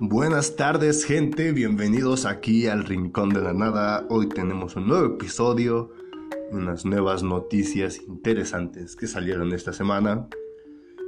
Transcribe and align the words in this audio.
Buenas 0.00 0.56
tardes 0.56 1.06
gente, 1.06 1.52
bienvenidos 1.52 2.26
aquí 2.26 2.66
al 2.66 2.84
Rincón 2.84 3.30
de 3.30 3.40
la 3.40 3.54
Nada. 3.54 4.06
Hoy 4.10 4.28
tenemos 4.28 4.76
un 4.76 4.88
nuevo 4.88 5.06
episodio, 5.14 5.90
unas 6.50 6.84
nuevas 6.84 7.22
noticias 7.22 8.02
interesantes 8.06 8.94
que 8.94 9.06
salieron 9.06 9.54
esta 9.54 9.72
semana. 9.72 10.28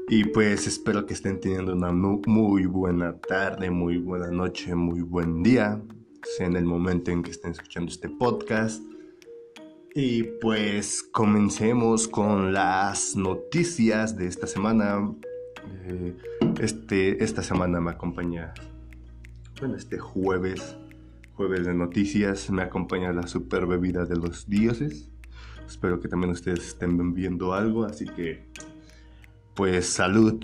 Y 0.09 0.25
pues 0.25 0.67
espero 0.67 1.05
que 1.05 1.13
estén 1.13 1.39
teniendo 1.39 1.75
una 1.75 1.93
muy 1.93 2.65
buena 2.65 3.19
tarde, 3.19 3.69
muy 3.71 3.99
buena 3.99 4.31
noche, 4.31 4.75
muy 4.75 5.03
buen 5.03 5.43
día, 5.43 5.83
sea 6.23 6.47
en 6.47 6.57
el 6.57 6.65
momento 6.65 7.11
en 7.11 7.23
que 7.23 7.33
estén 7.33 7.51
escuchando 7.51 7.93
este 7.93 8.09
podcast. 8.09 8.83
Y 9.95 10.23
pues 10.41 11.03
comencemos 11.03 12.09
con 12.09 12.55
las 12.55 13.17
noticias 13.17 14.17
de 14.17 14.29
esta 14.29 14.47
semana. 14.47 15.13
Eh, 15.85 16.17
este, 16.59 17.23
esta 17.23 17.43
semana 17.43 17.83
me 17.83 17.91
acompaña 17.91 18.55
bueno, 19.61 19.77
este 19.77 19.99
jueves, 19.99 20.77
jueves 21.35 21.67
de 21.67 21.75
noticias, 21.75 22.51
me 22.51 22.63
acompaña 22.63 23.13
la 23.13 23.27
super 23.27 23.67
bebida 23.67 24.05
de 24.05 24.17
los 24.17 24.49
dioses. 24.49 25.11
Espero 25.67 26.01
que 26.01 26.09
también 26.09 26.31
ustedes 26.33 26.67
estén 26.69 27.13
viendo 27.13 27.53
algo, 27.55 27.85
así 27.85 28.07
que, 28.07 28.47
pues 29.55 29.87
salud. 29.87 30.43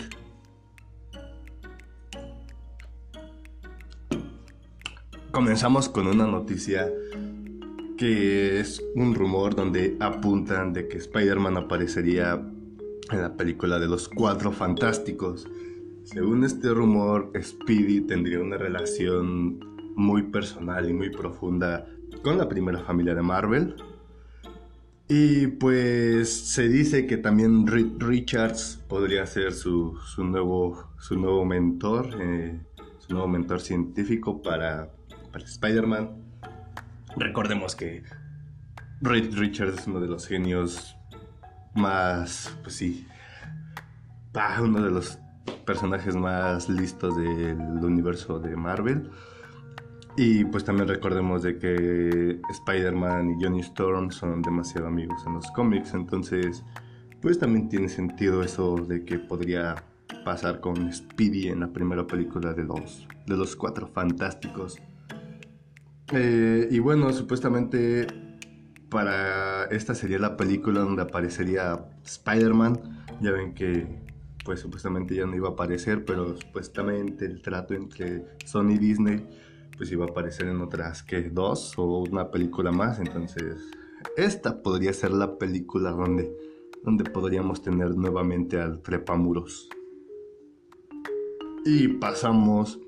Comenzamos 5.30 5.88
con 5.88 6.06
una 6.06 6.26
noticia 6.26 6.90
que 7.96 8.60
es 8.60 8.82
un 8.96 9.15
rumor 9.15 9.54
donde 9.54 9.96
apuntan 10.01 10.73
de 10.73 10.88
que 10.88 10.98
Spider-Man 10.98 11.56
aparecería 11.56 12.34
en 13.10 13.20
la 13.20 13.37
película 13.37 13.78
de 13.78 13.87
los 13.87 14.09
Cuatro 14.09 14.51
Fantásticos. 14.51 15.46
Según 16.04 16.44
este 16.44 16.68
rumor, 16.68 17.32
Speedy 17.42 18.02
tendría 18.02 18.38
una 18.38 18.59
relación 18.59 19.59
muy 19.96 20.23
personal 20.24 20.88
y 20.88 20.92
muy 20.92 21.09
profunda 21.09 21.87
con 22.23 22.37
la 22.37 22.46
primera 22.46 22.79
familia 22.80 23.15
de 23.15 23.23
Marvel. 23.23 23.74
Y 25.09 25.46
pues 25.46 26.30
se 26.30 26.68
dice 26.68 27.06
que 27.06 27.16
también 27.16 27.66
Richards 27.66 28.84
podría 28.87 29.24
ser 29.26 29.54
su, 29.54 29.98
nuevo, 30.18 30.92
su 30.98 31.18
nuevo 31.18 31.45
mentor, 31.46 32.10
eh, 32.20 32.60
su 32.98 33.14
nuevo 33.14 33.26
mentor 33.26 33.62
científico 33.62 34.42
para, 34.42 34.90
para 35.32 35.45
Spider-Man. 35.45 36.10
Recordemos 37.16 37.74
que 37.74 38.02
Reed 39.01 39.34
Richards 39.34 39.79
es 39.79 39.86
uno 39.86 40.01
de 40.01 40.09
los 40.09 40.26
genios 40.26 40.96
más, 41.74 42.54
pues 42.62 42.76
sí, 42.76 43.07
uno 44.60 44.82
de 44.82 44.90
los 44.90 45.18
personajes 45.64 46.16
más 46.16 46.68
listos 46.68 47.16
del 47.16 47.59
universo 47.82 48.38
de 48.38 48.56
Marvel. 48.56 49.10
Y 50.16 50.45
pues 50.45 50.64
también 50.64 50.88
recordemos 50.88 51.42
de 51.42 51.59
que 51.59 52.40
Spider-Man 52.51 53.30
y 53.30 53.45
Johnny 53.45 53.60
Storm 53.60 54.12
son 54.12 54.42
demasiado 54.42 54.86
amigos 54.86 55.24
en 55.26 55.34
los 55.34 55.51
cómics, 55.51 55.92
entonces 55.92 56.62
pues 57.20 57.38
también 57.38 57.68
tiene 57.68 57.88
sentido 57.88 58.42
eso 58.42 58.76
de 58.76 59.04
que 59.04 59.18
podría 59.18 59.74
pasar 60.24 60.60
con 60.60 60.92
Speedy 60.92 61.48
en 61.48 61.60
la 61.60 61.68
primera 61.68 62.06
película 62.06 62.52
de 62.52 62.64
los, 62.64 63.08
de 63.26 63.36
los 63.36 63.56
Cuatro 63.56 63.88
Fantásticos. 63.88 64.78
Eh, 66.12 66.69
y 66.70 66.78
bueno, 66.78 67.12
supuestamente 67.12 68.06
para 68.91 69.64
esta 69.64 69.94
sería 69.94 70.19
la 70.19 70.36
película 70.36 70.81
donde 70.81 71.03
aparecería 71.03 71.86
Spider-Man. 72.04 73.04
Ya 73.20 73.32
ven 73.32 73.54
que 73.54 74.03
pues 74.44 74.60
supuestamente 74.60 75.14
ya 75.14 75.26
no 75.26 75.34
iba 75.34 75.48
a 75.48 75.53
aparecer, 75.53 76.04
pero 76.04 76.37
supuestamente 76.38 77.25
el 77.25 77.41
trato 77.41 77.75
entre 77.75 78.26
Sony 78.44 78.72
y 78.72 78.78
Disney 78.78 79.26
pues 79.76 79.91
iba 79.91 80.04
a 80.04 80.09
aparecer 80.09 80.47
en 80.47 80.60
otras 80.60 81.03
que 81.03 81.22
dos 81.31 81.75
o 81.76 82.03
una 82.03 82.30
película 82.30 82.70
más, 82.70 83.00
entonces 83.00 83.56
esta 84.16 84.62
podría 84.62 84.92
ser 84.92 85.10
la 85.10 85.38
película 85.38 85.91
donde, 85.91 86.30
donde 86.84 87.04
podríamos 87.04 87.62
tener 87.62 87.96
nuevamente 87.96 88.60
al 88.60 88.80
Trepamuros. 88.82 89.69
Y 91.64 91.88
pasamos 91.88 92.78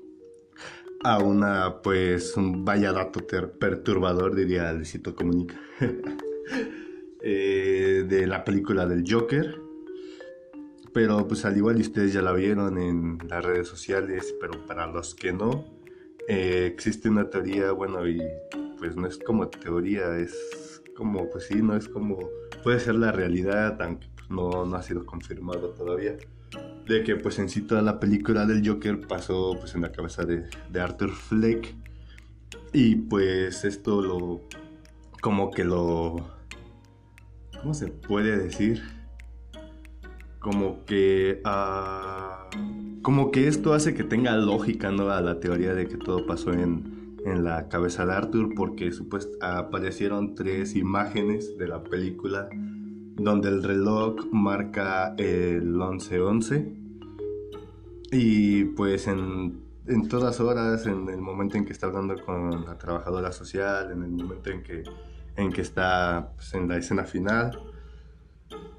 a 1.03 1.17
una, 1.17 1.81
pues, 1.81 2.37
un 2.37 2.63
vaya 2.63 2.93
dato 2.93 3.25
perturbador, 3.59 4.35
diría 4.35 4.71
Luisito 4.71 5.15
Comunica, 5.15 5.59
eh, 7.21 8.05
de 8.07 8.27
la 8.27 8.43
película 8.45 8.85
del 8.85 9.03
Joker 9.09 9.66
pero 10.97 11.27
pues 11.27 11.45
al 11.45 11.55
igual 11.55 11.79
ustedes 11.79 12.11
ya 12.11 12.23
la 12.23 12.33
vieron 12.33 12.79
en 12.79 13.19
las 13.29 13.45
redes 13.45 13.67
sociales, 13.67 14.33
pero 14.41 14.65
para 14.65 14.87
los 14.87 15.13
que 15.13 15.31
no, 15.31 15.63
eh, 16.27 16.67
existe 16.73 17.07
una 17.07 17.29
teoría, 17.29 17.71
bueno, 17.71 18.07
y 18.07 18.19
pues 18.79 18.95
no 18.95 19.05
es 19.05 19.19
como 19.19 19.47
teoría, 19.47 20.17
es 20.17 20.81
como, 20.95 21.29
pues 21.29 21.45
sí, 21.49 21.61
no 21.61 21.75
es 21.75 21.87
como, 21.87 22.17
puede 22.63 22.79
ser 22.79 22.95
la 22.95 23.11
realidad, 23.11 23.79
aunque 23.79 24.07
pues, 24.15 24.27
no, 24.31 24.65
no 24.65 24.75
ha 24.75 24.81
sido 24.81 25.05
confirmado 25.05 25.69
todavía, 25.69 26.17
de 26.87 27.03
que 27.03 27.15
pues 27.15 27.37
en 27.37 27.47
sí 27.47 27.61
toda 27.61 27.83
la 27.83 27.99
película 27.99 28.47
del 28.47 28.67
Joker 28.67 28.99
pasó 29.01 29.55
pues 29.59 29.75
en 29.75 29.83
la 29.83 29.91
cabeza 29.91 30.25
de, 30.25 30.49
de 30.71 30.81
Arthur 30.81 31.11
Fleck, 31.11 31.75
y 32.73 32.95
pues 32.95 33.65
esto 33.65 34.01
lo, 34.01 34.41
como 35.21 35.51
que 35.51 35.63
lo, 35.63 36.27
¿cómo 37.61 37.75
se 37.75 37.85
puede 37.85 38.35
decir? 38.35 38.96
Como 40.39 40.85
que 40.85 41.41
ah, 41.45 42.49
como 43.01 43.31
que 43.31 43.47
esto 43.47 43.73
hace 43.73 43.93
que 43.93 44.03
tenga 44.03 44.35
lógica 44.35 44.91
no 44.91 45.09
a 45.09 45.21
la 45.21 45.39
teoría 45.39 45.73
de 45.73 45.87
que 45.87 45.97
todo 45.97 46.25
pasó 46.25 46.51
en, 46.53 47.17
en 47.25 47.43
la 47.43 47.69
cabeza 47.69 48.05
de 48.05 48.13
Arthur 48.13 48.53
porque 48.55 48.91
supuestamente 48.91 49.45
aparecieron 49.45 50.35
tres 50.35 50.75
imágenes 50.75 51.57
de 51.57 51.67
la 51.67 51.83
película 51.83 52.49
donde 53.15 53.49
el 53.49 53.63
reloj 53.63 54.25
marca 54.31 55.15
el 55.17 55.63
1111 55.63 56.73
y 58.11 58.63
pues 58.65 59.07
en, 59.07 59.59
en 59.87 60.07
todas 60.07 60.39
horas 60.39 60.85
en 60.85 61.09
el 61.09 61.21
momento 61.21 61.57
en 61.57 61.65
que 61.65 61.73
está 61.73 61.87
hablando 61.87 62.15
con 62.23 62.65
la 62.65 62.77
trabajadora 62.77 63.31
social 63.31 63.91
en 63.91 64.03
el 64.03 64.11
momento 64.11 64.49
en 64.49 64.63
que 64.63 64.83
en 65.35 65.51
que 65.51 65.61
está 65.61 66.33
pues, 66.35 66.53
en 66.53 66.67
la 66.67 66.77
escena 66.77 67.03
final 67.03 67.59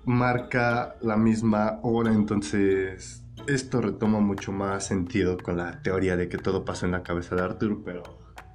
marca 0.05 0.97
la 1.03 1.17
misma 1.17 1.81
hora, 1.83 2.13
entonces 2.13 3.25
esto 3.47 3.81
retoma 3.81 4.21
mucho 4.21 4.53
más 4.53 4.87
sentido 4.87 5.37
con 5.39 5.57
la 5.57 5.83
teoría 5.83 6.17
de 6.17 6.29
que 6.29 6.39
todo 6.39 6.65
pasó 6.65 6.87
en 6.87 6.93
la 6.93 7.03
cabeza 7.03 7.35
de 7.37 7.43
Arthur, 7.43 7.83
pero 7.85 8.03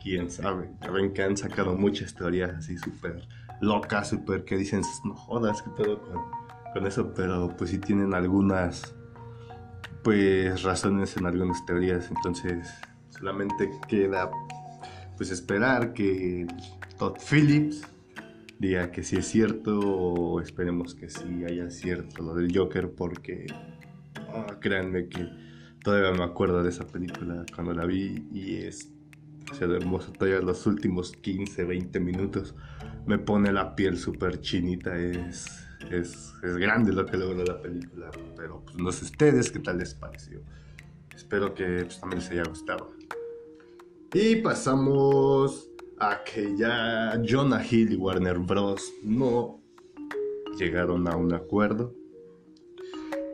quién 0.01 0.29
sabe, 0.29 0.69
ya 0.81 0.91
ven 0.91 1.13
que 1.13 1.24
han 1.24 1.38
sacado 1.38 1.75
muchas 1.75 2.13
teorías 2.13 2.53
así 2.56 2.78
súper 2.78 3.28
locas, 3.62 4.09
súper 4.09 4.44
que 4.44 4.57
dicen, 4.57 4.81
no 5.06 5.16
jodas, 5.16 5.62
que 5.62 5.69
todo 5.72 6.01
con, 6.74 6.85
eso, 6.88 7.13
pero 7.13 7.56
pues 7.56 7.69
sí 7.69 7.78
tienen 7.78 8.13
algunas 8.13 8.95
pues 10.03 10.63
razones 10.63 11.16
en 11.18 11.25
algunas 11.28 11.63
teorías, 11.66 12.09
entonces 12.09 12.68
solamente 13.09 13.69
queda 13.88 14.30
pues 15.16 15.30
esperar 15.30 15.94
que 15.94 16.47
Todd 16.97 17.18
Phillips 17.19 17.84
diga 18.63 18.91
que 18.91 19.03
sí 19.03 19.18
es 19.18 19.28
cierto 19.28 19.78
o 19.78 20.40
esperemos 20.40 20.96
que 20.96 21.09
sí 21.09 21.44
haya 21.46 21.69
cierto 21.69 22.24
lo 22.24 22.34
del 22.34 22.57
Joker 22.57 22.91
porque 22.91 23.46
ah, 24.29 24.57
créanme 24.62 25.09
que 25.09 25.28
todavía 25.84 26.18
me 26.18 26.24
acuerdo 26.24 26.63
de 26.63 26.69
esa 26.69 26.88
película 26.88 27.46
cuando 27.53 27.74
la 27.74 27.85
vi 27.85 28.25
y 28.31 28.56
es 28.56 28.90
demasiado 29.40 29.75
hermoso. 29.75 30.13
Todavía 30.13 30.40
los 30.40 30.66
últimos 30.66 31.12
15, 31.12 31.66
20 31.66 32.00
minutos 32.00 32.56
me 33.06 33.18
pone 33.19 33.51
la 33.51 33.75
piel 33.75 33.97
súper 33.97 34.40
chinita. 34.40 34.97
Es, 34.97 35.68
es, 35.91 36.34
es, 36.41 36.56
grande 36.56 36.94
lo 36.94 37.06
que 37.06 37.18
logró 37.18 37.44
la 37.44 37.62
película. 37.62 38.12
Pero 38.38 38.63
pues 38.63 38.78
no 38.78 38.94
sé 38.94 39.03
ustedes 39.03 39.51
qué 39.51 39.59
tal 39.59 39.80
les 39.80 39.94
pareció. 39.94 40.39
Espero 41.13 41.54
que 41.54 41.83
pues, 41.83 42.00
también 42.00 42.21
les 42.21 42.31
haya 42.31 42.44
gustado. 42.44 42.94
Y 44.13 44.38
pasamos 44.38 45.73
a 46.10 46.24
que 46.24 46.56
ya 46.56 47.22
Jonah 47.28 47.64
Hill 47.64 47.94
y 47.94 47.96
Warner 47.96 48.40
Bros. 48.40 48.94
no 49.04 49.62
llegaron 50.58 51.08
a 51.08 51.16
un 51.16 51.34
acuerdo. 51.34 51.94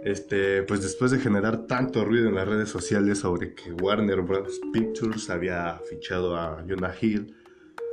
Este, 0.04 0.63
pues 0.63 0.81
después 0.81 1.12
de 1.12 1.19
generar 1.19 1.68
tanto 1.68 2.06
ruido 2.06 2.30
en 2.30 2.36
las 2.36 2.48
redes 2.48 2.69
sociales 2.69 3.19
sobre 3.19 3.54
que 3.54 3.74
Warner 3.74 4.21
Bros. 4.21 4.60
Pictures 4.71 5.30
había 5.30 5.80
fichado 5.89 6.38
a 6.38 6.63
Jonah 6.68 6.94
Hill 7.00 7.36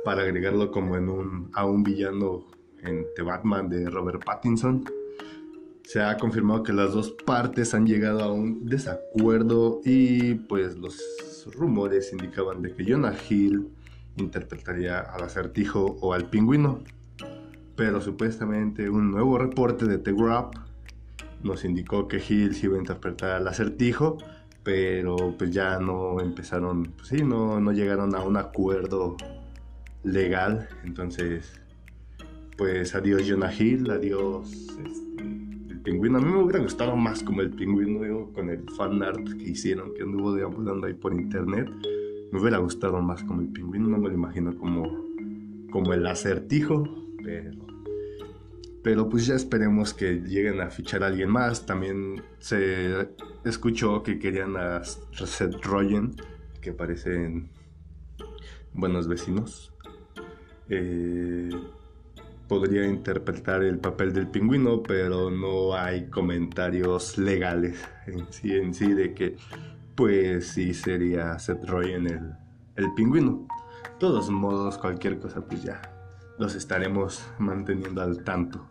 para 0.05 0.21
agregarlo 0.21 0.71
como 0.71 0.95
en 0.95 1.09
un, 1.09 1.51
a 1.53 1.65
un 1.65 1.83
villano 1.83 2.47
en 2.81 3.05
The 3.15 3.23
Batman 3.23 3.69
de 3.69 3.89
Robert 3.89 4.23
Pattinson, 4.23 4.85
se 5.83 6.01
ha 6.01 6.17
confirmado 6.17 6.63
que 6.63 6.73
las 6.73 6.93
dos 6.93 7.11
partes 7.11 7.73
han 7.73 7.85
llegado 7.87 8.21
a 8.21 8.31
un 8.31 8.65
desacuerdo 8.65 9.81
y 9.85 10.35
pues 10.35 10.77
los 10.77 10.97
rumores 11.55 12.11
indicaban 12.11 12.61
de 12.61 12.73
que 12.73 12.85
Jonah 12.89 13.15
Hill 13.29 13.69
interpretaría 14.17 14.99
al 14.99 15.23
acertijo 15.23 15.97
o 16.01 16.13
al 16.13 16.29
pingüino. 16.29 16.79
Pero 17.75 18.01
supuestamente 18.01 18.89
un 18.89 19.11
nuevo 19.11 19.37
reporte 19.37 19.85
de 19.85 19.99
The 19.99 20.13
Grab 20.13 20.51
nos 21.43 21.63
indicó 21.63 22.07
que 22.07 22.17
Hill 22.17 22.55
se 22.55 22.65
iba 22.65 22.75
a 22.75 22.79
interpretar 22.79 23.31
al 23.31 23.47
acertijo, 23.47 24.17
pero 24.63 25.35
pues 25.37 25.51
ya 25.51 25.79
no 25.79 26.19
empezaron, 26.19 26.83
pues 26.95 27.09
sí, 27.09 27.23
no, 27.23 27.59
no 27.59 27.71
llegaron 27.71 28.15
a 28.15 28.23
un 28.23 28.37
acuerdo 28.37 29.15
legal, 30.03 30.67
entonces 30.83 31.61
pues 32.57 32.95
adiós 32.95 33.23
Jonah 33.27 33.53
Hill, 33.53 33.89
adiós 33.91 34.51
este, 34.83 35.23
el 35.23 35.79
pingüino. 35.83 36.17
A 36.17 36.21
mí 36.21 36.31
me 36.31 36.41
hubiera 36.41 36.59
gustado 36.59 36.95
más 36.95 37.21
como 37.21 37.41
el 37.41 37.51
pingüino 37.51 38.31
con 38.33 38.49
el 38.49 38.63
fan 38.75 39.03
art 39.03 39.23
que 39.37 39.51
hicieron, 39.51 39.93
que 39.93 40.01
anduvo 40.01 40.33
deambulando 40.33 40.87
ahí 40.87 40.93
por 40.93 41.13
internet. 41.13 41.69
Me 42.31 42.39
hubiera 42.39 42.57
gustado 42.57 43.01
más 43.01 43.23
como 43.23 43.41
el 43.41 43.49
pingüino, 43.49 43.87
no 43.87 43.97
me 43.97 44.09
lo 44.09 44.15
imagino 44.15 44.55
como, 44.57 45.05
como 45.71 45.93
el 45.93 46.05
acertijo, 46.05 46.83
pero, 47.23 47.51
pero 48.83 49.09
pues 49.09 49.25
ya 49.27 49.35
esperemos 49.35 49.93
que 49.93 50.21
lleguen 50.21 50.61
a 50.61 50.69
fichar 50.69 51.03
a 51.03 51.07
alguien 51.07 51.29
más. 51.29 51.65
También 51.65 52.21
se 52.39 53.09
escuchó 53.45 54.03
que 54.03 54.19
querían 54.19 54.57
a 54.57 54.83
Seth 54.83 55.63
Rogen, 55.63 56.15
que 56.61 56.73
parecen 56.73 57.49
buenos 58.73 59.07
vecinos. 59.07 59.73
Eh, 60.69 61.49
podría 62.47 62.85
interpretar 62.85 63.63
el 63.63 63.79
papel 63.79 64.13
del 64.13 64.27
pingüino, 64.27 64.81
pero 64.83 65.29
no 65.29 65.75
hay 65.75 66.09
comentarios 66.09 67.17
legales 67.17 67.83
en 68.05 68.25
sí, 68.31 68.53
en 68.53 68.73
sí 68.73 68.93
de 68.93 69.13
que 69.13 69.35
pues 69.97 70.47
sí 70.47 70.73
sería 70.73 71.37
Seth 71.37 71.65
Rogen 71.65 72.07
el, 72.07 72.33
el 72.77 72.93
pingüino. 72.93 73.45
De 73.83 73.99
todos 73.99 74.29
modos, 74.29 74.77
cualquier 74.77 75.19
cosa 75.19 75.41
pues 75.41 75.63
ya 75.63 75.81
los 76.39 76.55
estaremos 76.55 77.21
manteniendo 77.37 78.01
al 78.01 78.23
tanto. 78.23 78.65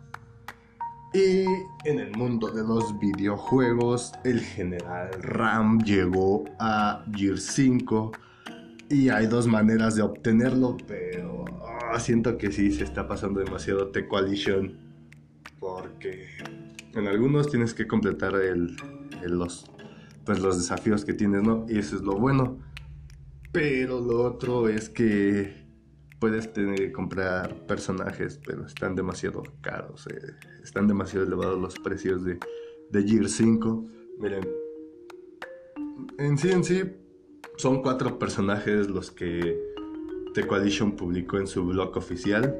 Y 1.13 1.45
en 1.85 1.99
el 1.99 2.11
mundo 2.17 2.49
de 2.49 2.63
los 2.63 2.97
videojuegos, 2.97 4.13
el 4.23 4.39
general 4.39 5.11
Ram 5.21 5.79
llegó 5.83 6.45
a 6.59 7.05
Gear 7.13 7.37
5 7.37 8.11
y 8.89 9.09
hay 9.09 9.27
dos 9.27 9.45
maneras 9.45 9.95
de 9.95 10.01
obtenerlo, 10.01 10.77
pero 10.87 11.37
Ah, 11.89 11.99
siento 11.99 12.37
que 12.37 12.51
sí 12.51 12.71
se 12.71 12.83
está 12.83 13.07
pasando 13.07 13.39
demasiado 13.39 13.87
T-Coalition. 13.87 14.77
Porque 15.59 16.27
en 16.93 17.07
algunos 17.07 17.49
tienes 17.49 17.73
que 17.73 17.87
completar 17.87 18.35
el, 18.35 18.75
los, 19.23 19.71
pues 20.27 20.41
los 20.41 20.57
desafíos 20.57 21.05
que 21.05 21.13
tienes, 21.13 21.41
¿no? 21.41 21.65
Y 21.69 21.79
eso 21.79 21.95
es 21.95 22.01
lo 22.01 22.17
bueno. 22.17 22.59
Pero 23.53 24.01
lo 24.01 24.23
otro 24.23 24.67
es 24.67 24.89
que 24.89 25.65
puedes 26.19 26.51
tener, 26.51 26.91
comprar 26.91 27.65
personajes, 27.65 28.37
pero 28.45 28.65
están 28.65 28.93
demasiado 28.93 29.41
caros. 29.61 30.05
Eh, 30.07 30.33
están 30.61 30.85
demasiado 30.85 31.25
elevados 31.25 31.59
los 31.59 31.79
precios 31.79 32.25
de, 32.25 32.37
de 32.91 33.03
Gear 33.03 33.29
5. 33.29 33.87
Miren, 34.19 34.45
en 36.17 36.37
sí, 36.37 36.51
en 36.51 36.65
sí, 36.65 36.83
son 37.55 37.81
cuatro 37.81 38.19
personajes 38.19 38.89
los 38.89 39.11
que 39.11 39.57
The 40.33 40.45
Coalition 40.45 40.97
publicó 40.97 41.37
en 41.37 41.47
su 41.47 41.65
blog 41.65 41.95
oficial, 41.95 42.53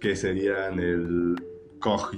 que 0.00 0.16
serían 0.16 0.80
el 0.80 1.36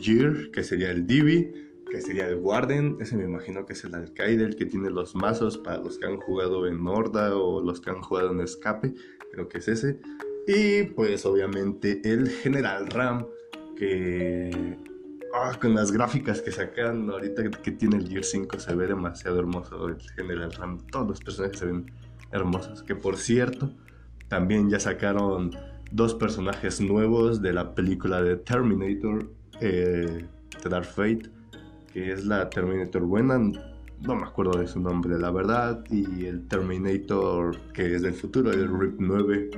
Gear, 0.01 0.51
que 0.51 0.65
sería 0.65 0.91
el 0.91 1.07
Divi, 1.07 1.53
que 1.95 2.01
sería 2.01 2.27
el 2.27 2.41
Warden, 2.41 2.97
ese 2.99 3.17
me 3.17 3.23
imagino 3.23 3.65
que 3.65 3.73
es 3.73 3.85
el 3.85 3.95
Alcaide, 3.95 4.43
el 4.43 4.57
que 4.57 4.67
tiene 4.67 4.91
los 4.91 5.15
mazos 5.15 5.59
para 5.59 5.79
los 5.79 5.97
que 5.97 6.07
han 6.07 6.17
jugado 6.17 6.67
en 6.67 6.85
Horda 6.85 7.37
o 7.37 7.63
los 7.63 7.81
que 7.81 7.91
han 7.91 8.03
jugado 8.03 8.33
en 8.33 8.41
Escape, 8.41 8.93
creo 9.31 9.49
que 9.49 9.59
es 9.59 9.69
ese. 9.69 10.01
Y 10.49 10.83
pues 10.97 11.25
obviamente 11.25 12.01
el 12.03 12.29
General 12.29 12.89
Ram, 12.89 13.27
que 13.77 14.77
ah, 15.37 15.57
con 15.61 15.77
las 15.77 15.93
gráficas 15.93 16.43
que 16.43 16.51
sacan 16.51 17.09
ahorita 17.09 17.49
que 17.63 17.71
tiene 17.71 17.99
el 17.99 18.09
Gear 18.09 18.25
5 18.25 18.59
se 18.59 18.75
ve 18.75 18.89
demasiado 18.89 19.39
hermoso 19.39 19.87
el 19.87 20.01
General 20.17 20.51
Ram, 20.51 20.85
todos 20.89 21.07
los 21.07 21.21
personajes 21.21 21.61
se 21.61 21.67
ven 21.67 21.93
hermosos, 22.33 22.83
que 22.83 22.97
por 22.97 23.17
cierto 23.17 23.73
también 24.27 24.69
ya 24.69 24.81
sacaron 24.81 25.53
dos 25.93 26.13
personajes 26.15 26.81
nuevos 26.81 27.41
de 27.41 27.53
la 27.53 27.73
película 27.73 28.21
de 28.21 28.35
Terminator, 28.35 29.31
eh, 29.61 30.27
The 30.61 30.69
Dark 30.69 30.87
Fate, 30.87 31.31
que 31.95 32.11
es 32.11 32.27
la 32.27 32.51
Terminator 32.51 33.03
buena, 33.03 33.39
no 33.39 34.17
me 34.17 34.25
acuerdo 34.25 34.59
de 34.59 34.67
su 34.67 34.81
nombre, 34.81 35.17
la 35.17 35.31
verdad, 35.31 35.85
y 35.89 36.27
el 36.27 36.49
Terminator 36.49 37.57
que 37.73 37.95
es 37.95 38.03
del 38.03 38.15
futuro, 38.15 38.51
el 38.51 38.69
RIP 38.69 38.97
9. 38.99 39.51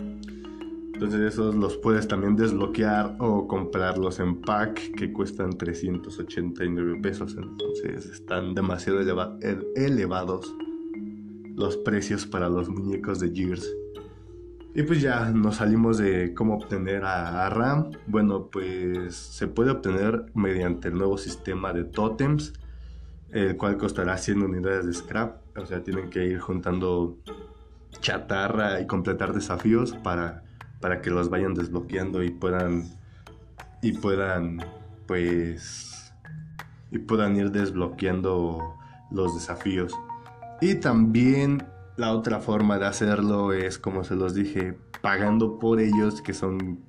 Entonces 0.93 1.21
esos 1.21 1.55
los 1.55 1.79
puedes 1.79 2.07
también 2.07 2.37
desbloquear 2.37 3.17
o 3.21 3.49
comprarlos 3.49 4.21
en 4.21 4.43
pack 4.43 4.95
que 4.97 5.13
cuestan 5.15 5.57
389 5.57 7.01
pesos. 7.03 7.35
Entonces 7.39 8.05
están 8.05 8.55
demasiado 8.55 9.01
elevados 9.75 10.55
los 11.55 11.79
precios 11.79 12.27
para 12.27 12.51
los 12.51 12.69
muñecos 12.69 13.19
de 13.19 13.31
Gears. 13.31 13.67
Y 14.77 14.83
pues 14.83 15.01
ya 15.01 15.31
nos 15.31 15.57
salimos 15.57 15.97
de 15.97 16.35
cómo 16.35 16.57
obtener 16.57 17.03
a, 17.07 17.49
RAM. 17.49 17.93
Bueno, 18.07 18.49
pues 18.53 19.17
se 19.17 19.47
puede 19.47 19.71
obtener 19.71 20.27
mediante 20.35 20.89
el 20.89 20.99
nuevo 20.99 21.17
sistema 21.17 21.73
de 21.73 21.85
totems, 21.85 22.53
el 23.31 23.57
cual 23.57 23.79
costará 23.79 24.19
100 24.19 24.43
unidades 24.43 24.85
de 24.85 24.93
scrap. 24.93 25.39
O 25.57 25.65
sea, 25.65 25.83
tienen 25.83 26.11
que 26.11 26.27
ir 26.27 26.41
juntando 26.41 27.17
chatarra 28.03 28.79
y 28.79 28.87
completar 28.87 29.33
desafíos 29.33 29.95
para, 29.95 30.43
para 30.83 31.01
que 31.01 31.09
los 31.09 31.31
vayan 31.31 31.55
desbloqueando 31.55 32.23
y 32.23 32.29
puedan 32.29 32.85
y 33.81 33.93
puedan 33.93 34.59
pues 35.07 36.13
y 36.91 36.99
puedan 36.99 37.35
ir 37.37 37.51
desbloqueando 37.51 38.75
los 39.11 39.35
desafíos. 39.35 39.95
Y 40.61 40.75
también 40.75 41.65
la 41.97 42.13
otra 42.13 42.41
forma 42.41 42.79
de 42.79 42.87
hacerlo 42.87 43.53
es, 43.53 43.79
como 43.79 44.05
se 44.05 44.15
los 44.15 44.35
dije, 44.35 44.77
pagando 45.01 45.59
por 45.59 45.81
ellos, 45.81 46.21
que 46.21 46.35
son 46.35 46.81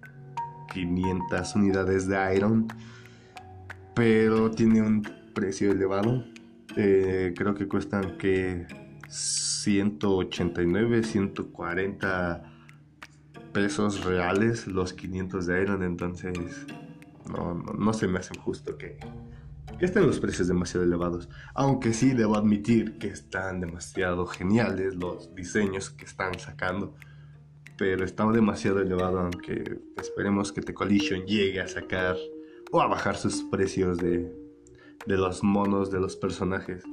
500 0.73 1.55
unidades 1.55 2.07
de 2.07 2.35
Iron, 2.35 2.67
pero 3.95 4.51
tiene 4.51 4.81
un 4.81 5.07
precio 5.33 5.71
elevado. 5.71 6.25
Eh, 6.75 7.33
creo 7.35 7.55
que 7.55 7.67
cuestan 7.67 8.17
que 8.17 8.67
189, 9.07 11.03
140 11.03 12.43
pesos 13.53 14.03
reales 14.03 14.67
los 14.67 14.93
500 14.93 15.45
de 15.45 15.61
Iron, 15.61 15.83
entonces 15.83 16.67
no, 17.31 17.55
no 17.55 17.93
se 17.93 18.07
me 18.07 18.19
hace 18.19 18.37
justo 18.37 18.77
que, 18.77 18.99
que 19.77 19.85
estén 19.85 20.07
los 20.07 20.19
precios 20.19 20.47
demasiado 20.47 20.85
elevados. 20.85 21.29
Aunque 21.53 21.93
sí 21.93 22.13
debo 22.13 22.35
admitir 22.35 22.97
que 22.97 23.07
están 23.07 23.61
demasiado 23.61 24.25
geniales 24.25 24.95
los 24.95 25.33
diseños 25.35 25.89
que 25.89 26.05
están 26.05 26.37
sacando. 26.39 26.95
Pero 27.77 28.03
está 28.03 28.25
demasiado 28.31 28.81
elevado, 28.81 29.19
aunque 29.19 29.79
esperemos 29.97 30.51
que 30.51 30.61
The 30.61 30.73
Collision 30.73 31.25
llegue 31.25 31.61
a 31.61 31.67
sacar 31.67 32.15
o 32.71 32.81
a 32.81 32.87
bajar 32.87 33.17
sus 33.17 33.43
precios 33.43 33.99
de, 33.99 34.35
de 35.05 35.17
los 35.17 35.43
monos 35.43 35.91
de 35.91 35.99
los 35.99 36.15
personajes. 36.15 36.83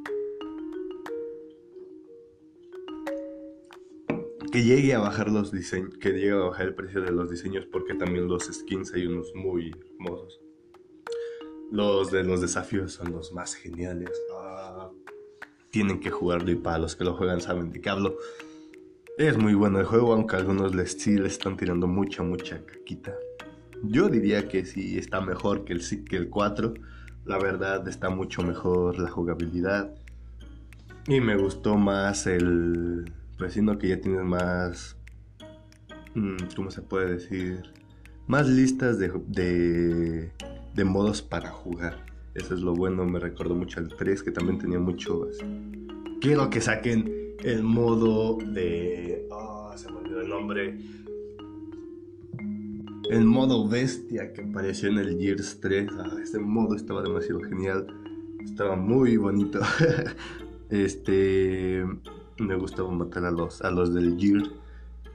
que 4.52 4.62
llegue 4.62 4.94
a 4.94 5.00
bajar 5.00 5.32
los 5.32 5.50
diseños, 5.50 5.98
que 5.98 6.10
llegue 6.10 6.30
a 6.30 6.36
bajar 6.36 6.66
el 6.68 6.74
precio 6.76 7.00
de 7.00 7.10
los 7.10 7.28
diseños 7.28 7.66
porque 7.72 7.94
también 7.94 8.28
los 8.28 8.44
skins 8.44 8.94
hay 8.94 9.04
unos 9.08 9.34
muy 9.34 9.74
hermosos. 9.94 10.40
Los 11.74 12.12
de 12.12 12.22
los 12.22 12.40
desafíos 12.40 12.92
son 12.92 13.10
los 13.10 13.32
más 13.32 13.56
geniales. 13.56 14.08
Ah, 14.38 14.92
tienen 15.70 15.98
que 15.98 16.08
jugarlo 16.08 16.52
y 16.52 16.54
para 16.54 16.78
los 16.78 16.94
que 16.94 17.02
lo 17.02 17.16
juegan 17.16 17.40
saben 17.40 17.72
de 17.72 17.80
qué 17.80 17.90
hablo. 17.90 18.16
Es 19.18 19.36
muy 19.36 19.54
bueno 19.54 19.80
el 19.80 19.84
juego, 19.84 20.12
aunque 20.12 20.36
algunos 20.36 20.72
les, 20.72 20.92
sí 20.92 21.18
le 21.18 21.26
están 21.26 21.56
tirando 21.56 21.88
mucha, 21.88 22.22
mucha 22.22 22.64
caquita. 22.64 23.12
Yo 23.82 24.08
diría 24.08 24.46
que 24.46 24.64
sí 24.64 24.96
está 24.98 25.20
mejor 25.20 25.64
que 25.64 25.72
el, 25.72 26.04
que 26.04 26.16
el 26.16 26.30
4. 26.30 26.74
La 27.24 27.38
verdad 27.38 27.88
está 27.88 28.08
mucho 28.08 28.42
mejor 28.42 29.00
la 29.00 29.10
jugabilidad. 29.10 29.92
Y 31.08 31.20
me 31.20 31.36
gustó 31.36 31.76
más 31.76 32.28
el 32.28 33.12
vecino 33.36 33.78
que 33.78 33.88
ya 33.88 34.00
tiene 34.00 34.22
más... 34.22 34.96
Mm, 36.14 36.36
¿Cómo 36.54 36.70
se 36.70 36.82
puede 36.82 37.14
decir? 37.14 37.64
Más 38.26 38.48
listas 38.48 38.98
de, 38.98 40.30
de 40.74 40.84
modos 40.84 41.22
para 41.22 41.50
jugar. 41.50 42.04
Eso 42.34 42.54
es 42.54 42.60
lo 42.60 42.74
bueno, 42.74 43.04
me 43.04 43.20
recordó 43.20 43.54
mucho 43.54 43.78
al 43.78 43.88
3 43.88 44.22
que 44.22 44.32
también 44.32 44.58
tenía 44.58 44.78
muchos. 44.78 45.38
Quiero 46.20 46.50
que 46.50 46.60
saquen 46.60 47.36
el 47.44 47.62
modo 47.62 48.38
de... 48.38 49.28
Oh, 49.30 49.72
se 49.76 49.90
me 49.90 49.98
olvidó 49.98 50.20
el 50.20 50.28
nombre. 50.28 50.78
El 53.10 53.24
modo 53.24 53.68
bestia 53.68 54.32
que 54.32 54.40
apareció 54.40 54.88
en 54.88 54.98
el 54.98 55.18
Gears 55.18 55.60
3. 55.60 55.90
Ah, 55.98 56.16
ese 56.22 56.38
modo 56.38 56.74
estaba 56.74 57.02
demasiado 57.02 57.40
genial. 57.42 57.86
Estaba 58.42 58.74
muy 58.74 59.16
bonito. 59.16 59.60
este... 60.70 61.84
Me 62.38 62.56
gustaba 62.56 62.90
matar 62.90 63.26
a 63.26 63.30
los, 63.30 63.62
a 63.62 63.70
los 63.70 63.94
del 63.94 64.18
Gears. 64.18 64.50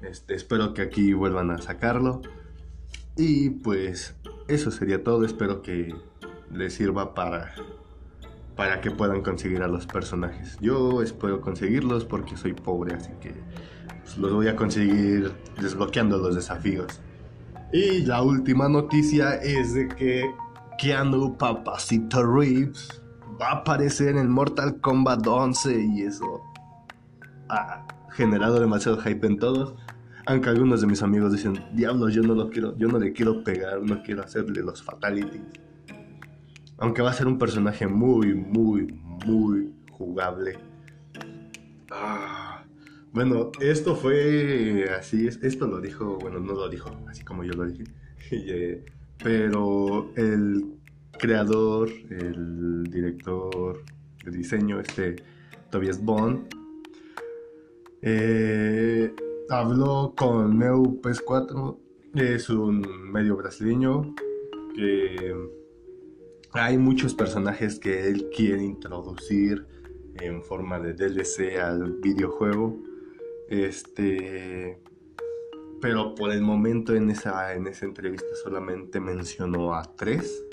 Este, 0.04 0.36
espero 0.36 0.74
que 0.74 0.84
aquí 0.84 1.12
vuelvan 1.12 1.52
a 1.52 1.58
sacarlo. 1.58 2.22
Y 3.20 3.50
pues 3.50 4.16
eso 4.48 4.72
sería 4.72 5.04
todo. 5.04 5.26
Espero 5.26 5.62
que 5.62 5.94
les 6.54 6.74
sirva 6.74 7.14
para, 7.14 7.54
para 8.56 8.80
que 8.80 8.92
puedan 8.92 9.22
conseguir 9.22 9.62
a 9.62 9.68
los 9.68 9.86
personajes. 9.86 10.58
Yo 10.62 11.02
espero 11.02 11.42
conseguirlos 11.42 12.06
porque 12.06 12.38
soy 12.38 12.54
pobre, 12.54 12.96
así 12.96 13.12
que 13.20 13.34
pues, 14.04 14.18
los 14.18 14.32
voy 14.32 14.48
a 14.48 14.56
conseguir 14.56 15.34
desbloqueando 15.60 16.18
los 16.18 16.34
desafíos. 16.34 17.02
Y 17.74 18.04
la 18.04 18.22
última 18.24 18.70
noticia 18.70 19.36
es 19.36 19.74
de 19.74 19.90
que 19.90 20.24
Keanu 20.78 21.38
Papacito 21.38 22.24
Reeves 22.24 23.02
va 23.40 23.50
a 23.50 23.56
aparecer 23.58 24.16
en 24.16 24.32
Mortal 24.32 24.80
Kombat 24.80 25.28
11 25.28 25.78
y 25.78 26.02
eso 26.04 26.42
ha 27.50 27.86
generado 28.12 28.62
demasiado 28.62 28.98
hype 29.02 29.28
en 29.28 29.40
todos. 29.40 29.76
Aunque 30.30 30.50
algunos 30.50 30.82
de 30.82 30.86
mis 30.86 31.02
amigos 31.02 31.32
dicen, 31.32 31.60
diablos, 31.74 32.14
yo 32.14 32.22
no 32.22 32.36
lo 32.36 32.52
quiero, 32.52 32.78
yo 32.78 32.88
no 32.88 33.00
le 33.00 33.14
quiero 33.14 33.44
pegar, 33.44 33.82
no 33.82 34.04
quiero 34.04 34.22
hacerle 34.22 34.62
los 34.62 34.84
fatalities. 34.84 35.42
Aunque 36.78 37.02
va 37.02 37.10
a 37.10 37.14
ser 37.14 37.26
un 37.26 37.40
personaje 37.40 37.88
muy, 37.88 38.36
muy, 38.36 38.94
muy 39.26 39.74
jugable. 39.92 40.60
Ah, 41.90 42.64
bueno, 43.12 43.52
esto 43.60 43.96
fue 43.96 44.88
así, 44.96 45.26
esto 45.26 45.66
lo 45.66 45.82
dijo, 45.82 46.20
bueno, 46.20 46.40
no 46.40 46.54
lo 46.54 46.70
dijo, 46.70 46.92
así 47.08 47.24
como 47.24 47.44
yo 47.44 47.54
lo 47.54 47.66
dije. 47.66 47.86
Eh, 48.32 48.86
pero 49.24 50.12
el 50.16 50.76
creador, 51.18 51.90
el 52.12 52.84
director 52.84 53.84
de 54.24 54.30
diseño, 54.30 54.80
este 54.80 55.16
Tobias 55.72 56.00
Bond, 56.00 56.48
eh, 58.04 59.12
habló 59.50 60.14
con 60.16 60.58
Meu 60.58 61.02
PS4, 61.02 61.78
es 62.16 62.50
un 62.50 63.12
medio 63.12 63.36
brasileño 63.36 64.14
que 64.76 65.36
hay 66.54 66.78
muchos 66.78 67.14
personajes 67.14 67.80
que 67.80 68.08
él 68.08 68.30
quiere 68.36 68.64
introducir 68.64 69.66
en 70.20 70.44
forma 70.44 70.80
de 70.80 70.94
DLC 70.94 71.60
al 71.60 71.94
videojuego. 71.94 72.78
Este, 73.50 74.80
pero 75.82 76.14
por 76.16 76.32
el 76.32 76.42
momento 76.42 76.96
en 76.96 77.10
esa, 77.10 77.54
en 77.54 77.68
esa 77.68 77.86
entrevista 77.86 78.28
solamente 78.44 79.00
mencionó 79.00 79.74
a 79.74 79.84
tres. 79.96 80.46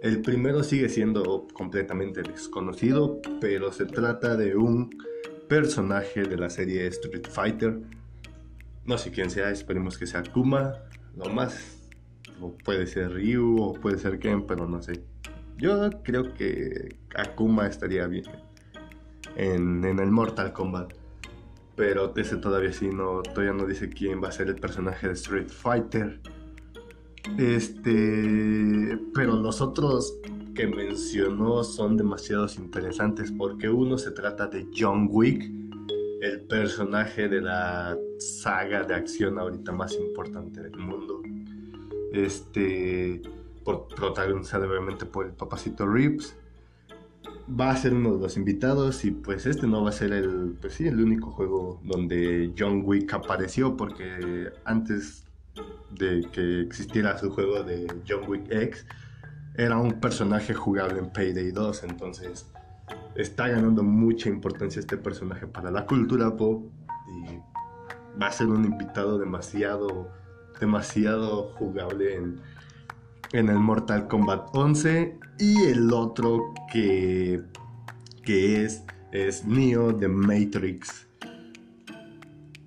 El 0.00 0.20
primero 0.20 0.62
sigue 0.64 0.88
siendo 0.88 1.46
completamente 1.52 2.22
desconocido, 2.22 3.20
pero 3.40 3.72
se 3.72 3.86
trata 3.86 4.36
de 4.36 4.56
un 4.56 4.90
personaje 5.48 6.24
de 6.24 6.36
la 6.36 6.50
serie 6.50 6.86
Street 6.88 7.26
Fighter. 7.28 7.80
No 8.84 8.98
sé 8.98 9.10
quién 9.10 9.30
sea, 9.30 9.50
esperemos 9.50 9.96
que 9.96 10.06
sea 10.06 10.22
Kuma. 10.22 10.74
Lo 11.16 11.26
más, 11.26 11.88
puede 12.64 12.86
ser 12.86 13.12
Ryu, 13.12 13.60
o 13.60 13.74
puede 13.74 13.98
ser 13.98 14.18
Ken, 14.18 14.46
pero 14.46 14.66
no 14.68 14.82
sé. 14.82 15.04
Yo 15.58 15.90
creo 16.02 16.34
que 16.34 16.96
Akuma 17.14 17.66
estaría 17.66 18.06
bien 18.06 18.24
en, 19.36 19.84
el 19.84 20.10
Mortal 20.10 20.52
Kombat. 20.52 20.94
Pero 21.76 22.14
ese 22.16 22.36
todavía 22.36 22.72
sí 22.72 22.88
no, 22.88 23.22
todavía 23.22 23.52
no 23.52 23.66
dice 23.66 23.88
quién 23.88 24.22
va 24.22 24.28
a 24.28 24.32
ser 24.32 24.48
el 24.48 24.56
personaje 24.56 25.08
de 25.08 25.14
Street 25.14 25.48
Fighter. 25.48 26.20
Este, 27.38 28.98
pero 29.14 29.36
los 29.36 29.60
otros 29.60 30.18
que 30.54 30.66
mencionó 30.66 31.64
son 31.64 31.96
demasiados 31.96 32.58
interesantes 32.58 33.32
porque 33.32 33.70
uno 33.70 33.96
se 33.96 34.10
trata 34.10 34.48
de 34.48 34.66
John 34.76 35.08
Wick, 35.10 35.50
el 36.22 36.42
personaje 36.42 37.28
de 37.28 37.40
la 37.40 37.98
saga 38.18 38.84
de 38.84 38.94
acción 38.94 39.40
ahorita 39.40 39.72
más 39.72 39.92
importante 39.94 40.62
del 40.62 40.78
mundo. 40.78 41.20
Este 42.12 43.20
protagonizado 43.64 44.68
obviamente 44.68 45.04
por 45.04 45.26
el 45.26 45.32
papacito 45.32 45.84
Reeves. 45.84 46.36
Va 47.60 47.72
a 47.72 47.76
ser 47.76 47.92
uno 47.92 48.14
de 48.14 48.20
los 48.20 48.36
invitados 48.36 49.04
y 49.04 49.10
pues 49.10 49.46
este 49.46 49.66
no 49.66 49.82
va 49.82 49.90
a 49.90 49.92
ser 49.92 50.12
el, 50.12 50.56
pues 50.60 50.74
sí, 50.74 50.86
el 50.86 51.00
único 51.00 51.32
juego 51.32 51.80
donde 51.82 52.52
John 52.56 52.82
Wick 52.84 53.12
apareció 53.14 53.76
porque 53.76 54.52
antes 54.64 55.26
de 55.90 56.28
que 56.30 56.60
existiera 56.60 57.18
su 57.18 57.30
juego 57.30 57.64
de 57.64 57.92
John 58.08 58.28
Wick 58.28 58.46
X 58.48 58.86
era 59.56 59.76
un 59.76 60.00
personaje 60.00 60.54
jugable 60.54 61.00
en 61.00 61.12
Payday 61.12 61.50
2, 61.50 61.82
entonces 61.82 62.46
está 63.14 63.48
ganando 63.48 63.82
mucha 63.82 64.28
importancia 64.28 64.80
este 64.80 64.96
personaje 64.96 65.46
para 65.46 65.70
la 65.70 65.86
cultura 65.86 66.36
pop 66.36 66.64
y 67.08 67.38
va 68.20 68.26
a 68.26 68.32
ser 68.32 68.46
un 68.48 68.64
invitado 68.64 69.18
demasiado 69.18 70.10
demasiado 70.60 71.52
jugable 71.54 72.14
en 72.16 72.40
en 73.32 73.48
el 73.48 73.58
Mortal 73.58 74.08
Kombat 74.08 74.54
11 74.54 75.18
y 75.38 75.62
el 75.64 75.92
otro 75.92 76.52
que, 76.70 77.42
que 78.24 78.64
es, 78.64 78.84
es 79.10 79.44
Neo 79.44 79.92
de 79.92 80.08
Matrix. 80.08 81.08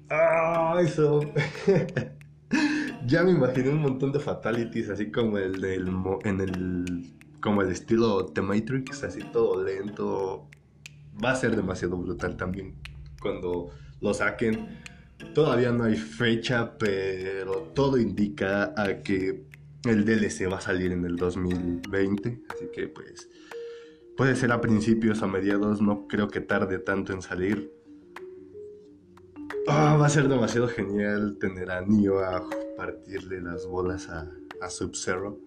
Ah, 0.09 0.77
eso. 0.81 1.21
ya 3.05 3.23
me 3.23 3.31
imaginé 3.31 3.69
un 3.69 3.81
montón 3.81 4.11
de 4.11 4.19
fatalities, 4.19 4.89
así 4.89 5.11
como 5.11 5.37
el 5.37 5.61
del 5.61 5.91
en 6.23 6.41
el 6.41 7.13
como 7.45 7.61
el 7.61 7.71
estilo 7.71 8.23
de 8.23 8.41
Matrix, 8.41 9.03
así 9.03 9.19
todo 9.31 9.63
lento. 9.63 10.49
Va 11.23 11.29
a 11.29 11.35
ser 11.35 11.55
demasiado 11.55 11.95
brutal 11.95 12.35
también 12.35 12.73
cuando 13.21 13.69
lo 14.01 14.13
saquen. 14.15 14.79
Todavía 15.35 15.71
no 15.71 15.83
hay 15.83 15.95
fecha, 15.95 16.75
pero 16.75 17.71
todo 17.75 17.99
indica 17.99 18.73
a 18.75 19.03
que 19.03 19.45
el 19.83 20.05
DLC 20.05 20.51
va 20.51 20.57
a 20.57 20.61
salir 20.61 20.91
en 20.91 21.05
el 21.05 21.17
2020, 21.17 22.41
así 22.49 22.65
que 22.73 22.87
pues 22.87 23.29
puede 24.17 24.35
ser 24.35 24.51
a 24.51 24.59
principios, 24.59 25.21
a 25.21 25.27
mediados, 25.27 25.83
no 25.83 26.07
creo 26.07 26.27
que 26.29 26.41
tarde 26.41 26.79
tanto 26.79 27.13
en 27.13 27.21
salir. 27.21 27.71
Ah, 29.67 29.97
va 30.01 30.07
a 30.07 30.09
ser 30.09 30.27
demasiado 30.27 30.67
genial 30.67 31.37
tener 31.39 31.69
a 31.69 31.81
Neo 31.81 32.23
a 32.23 32.43
partirle 32.75 33.39
las 33.39 33.67
bolas 33.67 34.09
a, 34.09 34.31
a 34.61 34.69
Sub-Zero. 34.71 35.39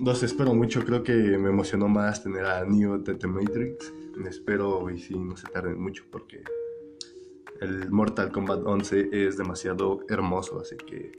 Los 0.00 0.22
espero 0.22 0.54
mucho, 0.54 0.82
creo 0.82 1.02
que 1.02 1.12
me 1.12 1.50
emocionó 1.50 1.86
más 1.86 2.22
tener 2.22 2.46
a 2.46 2.64
Neo 2.64 2.96
de 2.98 3.16
The 3.16 3.26
Matrix. 3.26 3.92
Espero 4.26 4.88
y 4.88 4.98
si 4.98 5.18
no 5.18 5.36
se 5.36 5.46
tarden 5.48 5.78
mucho 5.78 6.04
porque 6.10 6.42
el 7.60 7.90
Mortal 7.90 8.32
Kombat 8.32 8.62
11 8.64 9.10
es 9.12 9.36
demasiado 9.36 10.00
hermoso, 10.08 10.60
así 10.60 10.76
que 10.78 11.12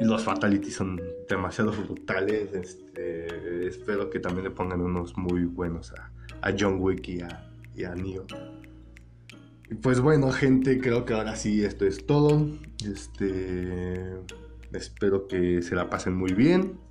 los 0.00 0.22
fatalities 0.22 0.74
son 0.74 1.00
demasiado 1.28 1.72
brutales. 1.72 2.54
Este, 2.54 3.66
espero 3.66 4.10
que 4.10 4.20
también 4.20 4.44
le 4.44 4.50
pongan 4.52 4.80
unos 4.80 5.16
muy 5.16 5.44
buenos 5.44 5.92
a, 5.92 6.54
John 6.56 6.76
Wick 6.78 7.08
y 7.08 7.20
a, 7.22 7.50
y 7.74 7.82
a 7.82 7.96
Neo. 7.96 8.26
Pues 9.82 10.00
bueno, 10.00 10.30
gente, 10.30 10.80
creo 10.80 11.04
que 11.04 11.14
ahora 11.14 11.34
sí 11.34 11.64
esto 11.64 11.84
es 11.84 12.06
todo. 12.06 12.46
Este, 12.88 14.14
espero 14.72 15.26
que 15.26 15.62
se 15.62 15.74
la 15.74 15.90
pasen 15.90 16.14
muy 16.14 16.32
bien. 16.32 16.89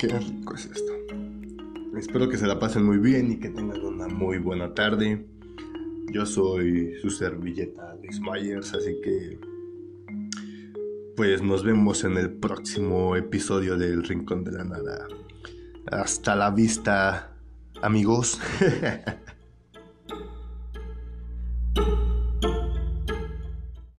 Qué 0.00 0.08
rico 0.08 0.54
es 0.54 0.64
esto. 0.64 0.92
Espero 1.94 2.26
que 2.30 2.38
se 2.38 2.46
la 2.46 2.58
pasen 2.58 2.84
muy 2.84 2.96
bien 2.96 3.32
y 3.32 3.36
que 3.36 3.50
tengan 3.50 3.84
una 3.84 4.08
muy 4.08 4.38
buena 4.38 4.72
tarde. 4.72 5.26
Yo 6.10 6.24
soy 6.24 6.94
su 7.02 7.10
servilleta 7.10 7.90
Alex 7.90 8.18
Myers, 8.18 8.72
así 8.72 8.98
que 9.02 9.38
pues 11.16 11.42
nos 11.42 11.64
vemos 11.64 12.02
en 12.04 12.16
el 12.16 12.32
próximo 12.32 13.14
episodio 13.14 13.76
del 13.76 14.02
Rincón 14.02 14.42
de 14.42 14.52
la 14.52 14.64
Nada. 14.64 15.06
Hasta 15.92 16.34
la 16.34 16.50
vista, 16.50 17.36
amigos. 17.82 18.40